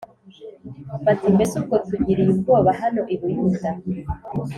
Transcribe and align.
bati 1.05 1.27
“Mbese 1.35 1.53
ubwo 1.59 1.75
tugiriye 1.87 2.29
ubwoba 2.35 2.69
hano 2.81 3.01
i 3.13 3.15
Buyuda 3.19 3.69